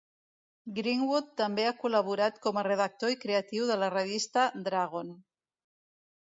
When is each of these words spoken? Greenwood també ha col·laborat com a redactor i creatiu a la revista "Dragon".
Greenwood 0.77 1.27
també 1.41 1.65
ha 1.67 1.73
col·laborat 1.83 2.39
com 2.45 2.57
a 2.61 2.63
redactor 2.69 3.13
i 3.15 3.19
creatiu 3.27 3.69
a 3.75 3.77
la 3.85 3.91
revista 3.95 4.49
"Dragon". 4.71 5.15